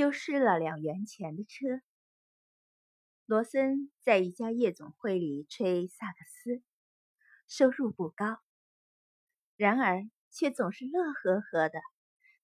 [0.00, 1.82] 丢失了两元钱的车。
[3.26, 6.62] 罗森在一家夜总会里吹萨克斯，
[7.46, 8.40] 收入不高，
[9.56, 11.82] 然而却总是乐呵呵的，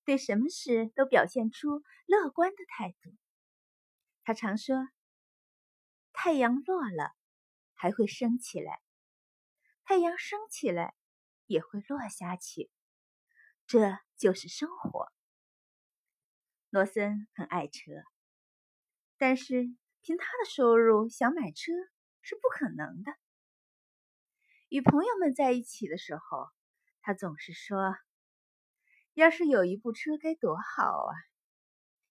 [0.05, 3.17] 对什么事都表现出乐观的态度。
[4.23, 4.77] 他常说
[6.13, 7.17] ：“太阳落了，
[7.73, 8.75] 还会升起来；
[9.83, 10.95] 太阳升起来，
[11.47, 12.71] 也会落下去。
[13.67, 15.11] 这就是生活。”
[16.69, 17.93] 罗森很爱车，
[19.17, 21.73] 但是凭他的收入想买车
[22.21, 23.13] 是不可能的。
[24.69, 26.49] 与朋友们在一起的时候，
[27.01, 27.97] 他总是说
[29.15, 31.15] ：“要是有一部车该多好啊！”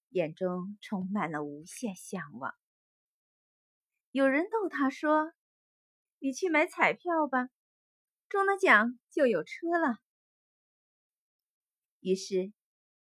[0.10, 2.56] 眼中充满了无限向往。
[4.12, 5.34] 有人逗他说
[6.20, 7.50] ：“你去买彩票吧，
[8.30, 10.00] 中了奖就有车了。”
[12.00, 12.54] 于是。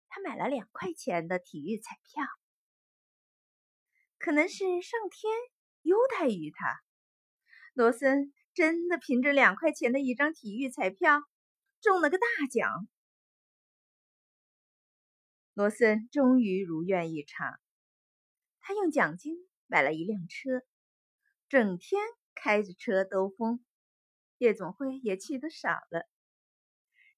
[0.09, 2.25] 他买了两块钱的体育彩票，
[4.17, 5.31] 可能是上天
[5.83, 6.81] 优待于他，
[7.73, 11.21] 罗森真的凭着两块钱的一张体育彩票
[11.79, 12.87] 中了个大奖。
[15.53, 17.59] 罗森终于如愿以偿，
[18.59, 19.35] 他用奖金
[19.67, 20.63] 买了一辆车，
[21.47, 22.01] 整天
[22.33, 23.63] 开着车兜风，
[24.37, 26.09] 夜总会也去的少了。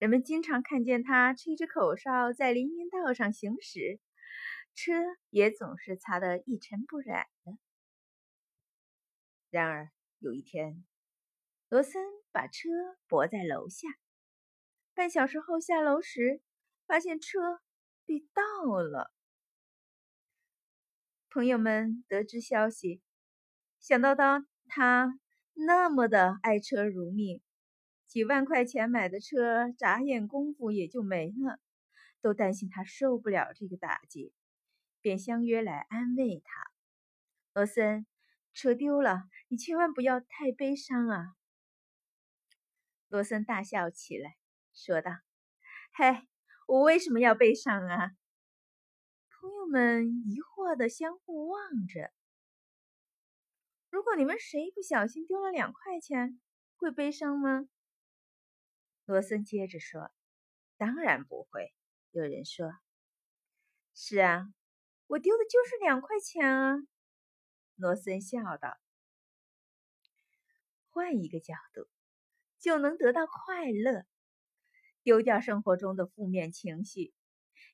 [0.02, 4.00] 人们经常看见他吹着口哨在林荫道上行驶，
[4.74, 4.94] 车
[5.30, 7.56] 也总是擦得一尘不染的。
[9.52, 10.84] 然而有一天，
[11.70, 12.70] 罗森把车
[13.08, 13.90] 泊在楼下，
[14.96, 16.42] 半小时后下楼时，
[16.88, 17.62] 发现车
[18.08, 19.14] 被盗了。
[21.30, 23.04] 朋友们得知消息，
[23.80, 25.20] 想到当他
[25.54, 27.40] 那么的爱车如命。
[28.12, 31.62] 几万块钱买的车，眨眼功夫也就没了，
[32.20, 34.34] 都担心他受不了这个打击，
[35.00, 36.62] 便相约来安慰他。
[37.54, 38.06] 罗森，
[38.54, 41.38] 车丢了，你千万不要太悲伤啊！
[43.08, 44.36] 罗森大笑起来，
[44.74, 45.12] 说道
[45.96, 46.28] ：“嘿，
[46.68, 48.12] 我为什么要悲伤啊？”
[49.40, 52.12] 朋友们疑惑的相互望着。
[53.90, 56.42] 如果你们谁不小心丢了两块钱，
[56.76, 57.70] 会悲伤吗？
[59.12, 60.10] 罗森接着说
[60.80, 61.74] ：“当然不会。”
[62.12, 62.72] 有人说
[63.94, 64.48] ：“是啊，
[65.08, 66.78] 我丢的就是两块钱啊。”
[67.76, 68.78] 罗森笑道
[70.92, 71.90] ：“换一个角度，
[72.58, 74.06] 就能得到快乐，
[75.04, 77.14] 丢掉生活中的负面情绪，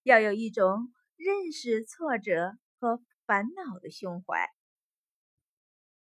[0.01, 4.49] 要有一种认识挫折和烦恼的胸怀。”